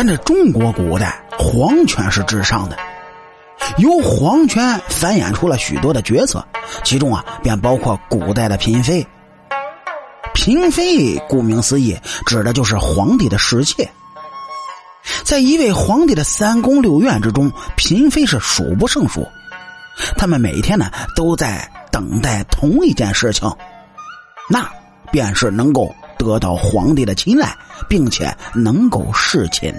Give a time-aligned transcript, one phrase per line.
[0.00, 2.76] 咱这中国古代皇权是至上的，
[3.76, 6.42] 由皇权繁衍出了许多的角色，
[6.82, 9.06] 其中啊便包括古代的嫔妃。
[10.32, 11.94] 嫔妃顾名思义，
[12.24, 13.86] 指的就是皇帝的侍妾。
[15.22, 19.28] 在一位皇帝的三宫六院之中，嫔妃是数不胜数。
[20.16, 23.54] 他们每天呢都在等待同一件事情，
[24.48, 24.66] 那
[25.12, 27.56] 便是能够得到皇帝的青睐，
[27.88, 29.74] 并且能够侍寝。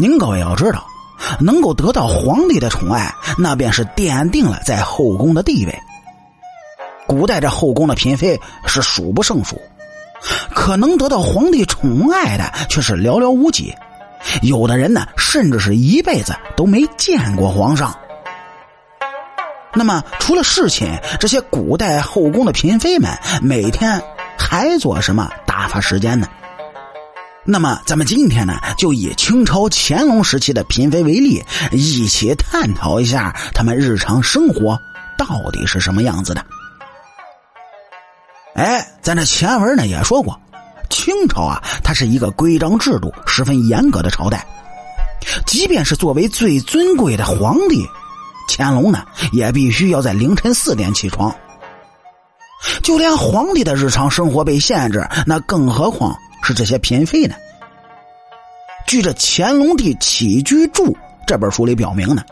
[0.00, 0.86] 您各位要知道，
[1.38, 5.78] 能够得到皇帝的宠爱，那便是奠定了在后宫的地位。
[7.06, 9.60] 古代这后宫的嫔妃是数不胜数，
[10.54, 13.74] 可能得到皇帝宠爱的却是寥寥无几。
[14.40, 17.94] 有的人呢，甚至是一辈子都没见过皇上。
[19.76, 23.10] 那么，除了侍寝，这些古代后宫的嫔妃们
[23.42, 24.02] 每天
[24.38, 26.26] 还做什么打发时间呢？
[27.44, 34.80] 那么，咱们今天呢，就以清朝乾隆时期的嫔妃为例，一起探讨一下他们日常生活
[35.18, 36.42] 到底是什么样子的。
[38.54, 40.40] 哎，咱这前文呢也说过，
[40.88, 44.46] 清朝啊，它是一个规章制度十分严格的朝代。
[45.44, 47.86] 即便是作为最尊贵的皇帝，
[48.48, 51.34] 乾隆呢也必须要在凌晨四点起床。
[52.82, 57.34] 就连皇帝的日常生活被限制，那更何况是这些嫔妃呢？
[58.86, 60.92] 据这《乾隆帝起居注》
[61.26, 62.22] 这本书里表明呢，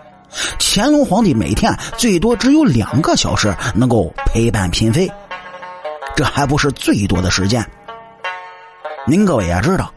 [0.59, 5.11] 乾隆皇帝每天最多只有两个小时能够陪伴嫔妃。
[6.17, 7.65] 这还不是最多的时间。
[9.07, 9.93] 您各位也知道，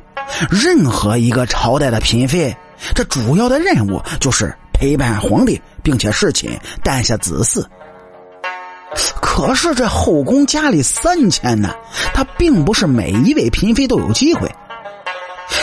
[0.49, 2.55] 任何一个朝代的嫔妃，
[2.93, 7.65] 这主要的任务就是陪伴皇帝，并且侍寝、诞下子嗣。
[9.19, 11.73] 可是这后宫佳丽三千呢，
[12.13, 14.49] 他并不是每一位嫔妃都有机会。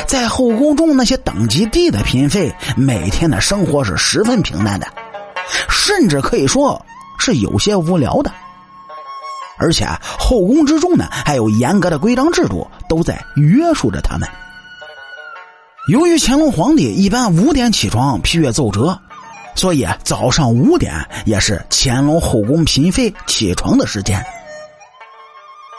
[0.06, 4.86] 在后宫中，那些等级低的嫔妃，每天的生活是十分平淡的，
[5.68, 6.84] 甚至可以说
[7.18, 8.32] 是有些无聊的。
[9.58, 14.28] 而且后宫之中呢，还有严格的规章制度，都在约束着他们。
[15.86, 18.98] 由于乾隆皇帝一般五点起床批阅奏折，
[19.54, 20.94] 所以早上五点
[21.26, 24.24] 也是乾隆后宫嫔妃起床的时间。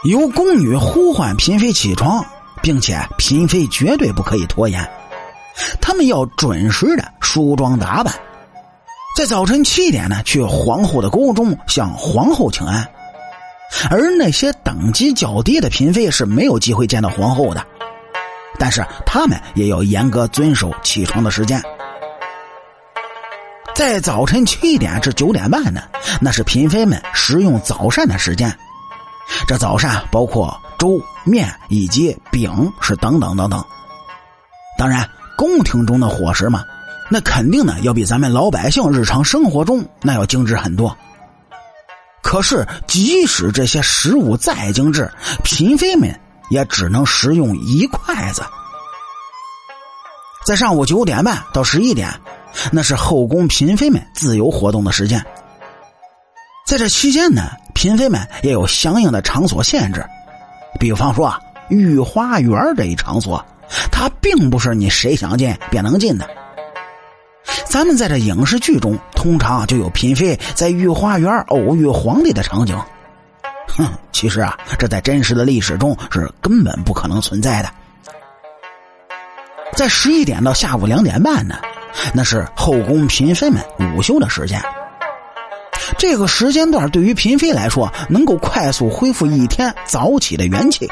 [0.04, 2.24] 由宫女呼唤嫔妃起床，
[2.62, 4.88] 并且嫔妃绝对不可以拖延，
[5.82, 8.14] 他们要准时的梳妆打扮，
[9.18, 12.88] 在早晨七点呢去皇后的宫中向皇后请安。
[13.90, 17.66] 而那些等级较低的嫔妃是没有机会见到皇后的，
[18.58, 21.62] 但是他们也要严格遵守起床的时间。
[23.74, 25.82] 在早晨七点至九点半呢，
[26.22, 28.56] 那是嫔妃们食用早膳的时间。
[29.48, 33.64] 这早膳包括粥、面以及饼，是等等等等。
[34.78, 36.64] 当然，宫廷中的伙食嘛，
[37.10, 40.96] 那肯定呢要比咱们老百姓日常生活中那要精致很多。
[42.22, 45.12] 可是，即使这些食物再精致，
[45.44, 46.18] 嫔妃们
[46.50, 48.44] 也只能食用一筷子。
[50.46, 52.10] 在上午九点半到十一点，
[52.72, 55.24] 那是后宫嫔妃们自由活动的时间。
[56.68, 60.06] 在这期间呢，嫔妃们也有相应的场所限制，
[60.80, 61.40] 比方说啊，
[61.70, 63.44] 御花园这一场所，
[63.92, 66.30] 它并不是你谁想进便能进的。
[67.66, 72.80] 咱们在这影视剧中，通常就有嫔妃在御花园偶遇皇帝的场景。
[73.78, 77.70] 哼， 其实啊，这在真实的历史中是根本不可能存在的。
[79.74, 81.56] 在十一点到下午两点半呢，
[82.14, 83.62] 那是后宫嫔妃们
[83.96, 84.62] 午休的时间。
[85.98, 90.90] 这个时间段对于嫔妃来说，能够快速恢复一天早起的元气。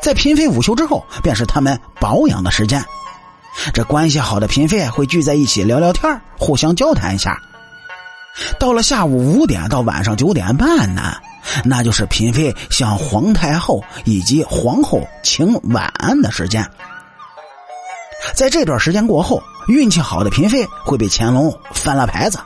[0.00, 2.82] 在嫔妃午休之后，便是他们保养的时间。
[3.74, 7.38] 这关系好的嫔妃会聚在一起聊聊天互相交谈一下。
[8.58, 11.16] 到了下午五点到晚上九点半呢，
[11.64, 16.66] 那就是嫔妃向皇太后以及皇后请晚安的时间。
[18.34, 22.38] 在这段时间过后，运气好的嫔妃会被乾隆翻了牌子，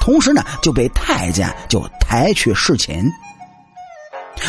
[0.00, 3.04] 同时呢就被太监就抬去侍寝。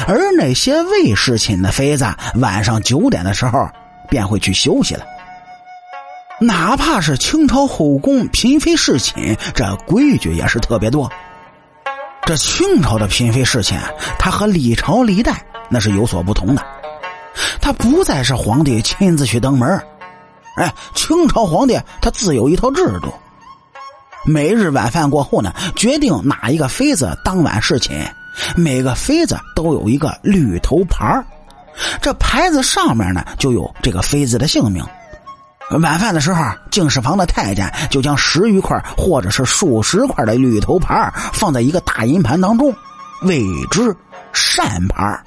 [0.08, 2.06] 而那些未侍寝的妃子，
[2.36, 3.70] 晚上九点的时候
[4.10, 5.06] 便会去休息了。
[6.46, 11.10] 哪怕是清朝后宫嫔妃侍寝，这规矩也是特别多。
[12.26, 13.80] 这清朝的嫔妃侍寝，
[14.20, 16.62] 它和历朝历代那是有所不同的。
[17.62, 19.82] 他不再是皇帝亲自去登门，
[20.58, 23.14] 哎，清朝皇帝他自有一套制度。
[24.26, 28.06] 每日晚饭过后呢，决定哪一个妃子当晚侍寝，
[28.56, 31.24] 每个妃子都有一个绿头牌
[32.02, 34.86] 这牌子上面呢就有这个妃子的姓名。
[35.80, 42.74] 晚饭的时候，敬事房的太监就将十余块或者是数十块的绿头牌放在一个大银盘当中，
[43.24, 43.96] 谓之
[44.34, 45.20] 善牌。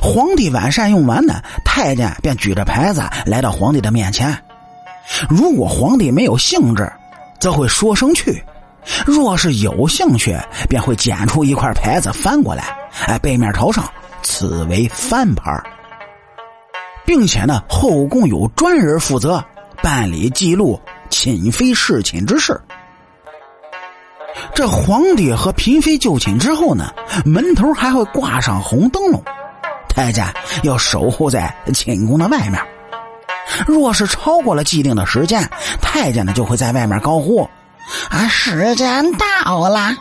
[0.00, 4.36] 皇帝晚膳用完呢，太监便举着牌子来到皇帝的面前。
[5.28, 6.90] 如果皇帝没有兴致，
[7.38, 8.32] 则会说声去；
[9.06, 10.36] 若是有兴趣，
[10.68, 12.76] 便会捡出一块牌子翻过来，
[13.06, 13.88] 哎，背面朝上，
[14.22, 15.52] 此为翻牌。
[17.06, 19.42] 并且呢，后宫有专人负责
[19.82, 22.60] 办理记录寝妃侍寝之事。
[24.54, 26.92] 这皇帝和嫔妃就寝之后呢，
[27.24, 29.22] 门头还会挂上红灯笼，
[29.88, 30.26] 太监
[30.62, 32.60] 要守候在寝宫的外面。
[33.66, 35.48] 若是超过了既定的时间，
[35.80, 37.48] 太监呢就会在外面高呼
[38.10, 39.94] ：“啊，时间到了。”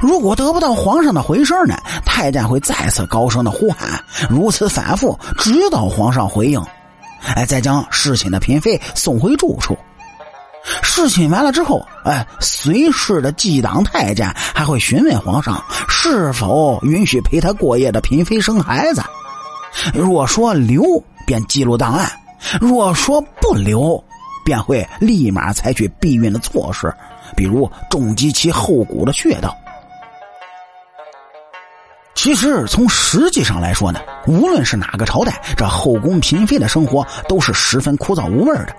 [0.00, 6.62] 如果得不到皇上的回声呢，太监会再次高声的呼喊，如此反复，直到皇上回应，
[7.34, 9.76] 哎，再将侍寝的嫔妃送回住处。
[10.82, 19.02] 侍寝完了之后，哎，随侍的记党太监还会询问皇上是否允许陪他过夜的嫔妃生孩子。
[19.94, 20.82] 若说留，
[21.26, 22.06] 便记录档案；
[22.60, 24.02] 若说不留，
[24.44, 26.92] 便会立马采取避孕的措施，
[27.36, 29.56] 比如重击其后骨的穴道。
[32.20, 38.74] 其实，从实际上来说呢，无论是哪个朝代，这后宫嫔妃的生活都是十分枯燥无味的。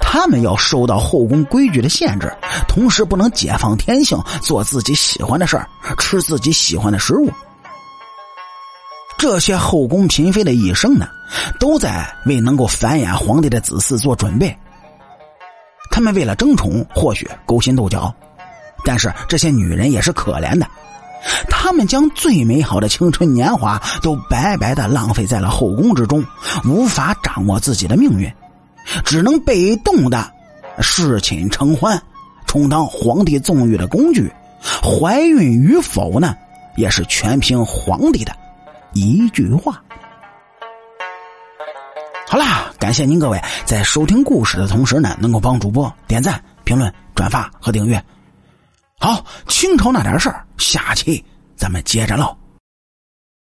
[0.00, 2.28] 他们要受到后宫规矩的限制，
[2.66, 7.30] 同时不能解放天性，做自己喜欢的事儿，吃自己喜欢的食物。
[9.16, 11.06] 这些后宫嫔妃的一生呢，
[11.60, 14.52] 都在为能够繁衍皇帝的子嗣做准备。
[15.88, 18.12] 他们为了争宠，或许勾心斗角，
[18.84, 20.66] 但是这些女人也是可怜的。
[21.48, 26.24] 他们将最美好的青春年华都白白的浪费在了后宫之中，
[26.64, 28.30] 无法掌握自己的命运，
[29.04, 30.30] 只能被动的
[30.80, 32.00] 侍寝承欢，
[32.46, 34.30] 充当皇帝纵欲的工具。
[34.82, 36.34] 怀孕与否呢，
[36.76, 38.34] 也是全凭皇帝的
[38.92, 39.80] 一句话。
[42.26, 48.02] 好啦，感谢您各位在收听故事的同时呢，能够帮主播点赞、评论、转发和订阅。
[48.98, 51.24] 好，清朝那点事儿，下期
[51.56, 52.43] 咱们接着唠。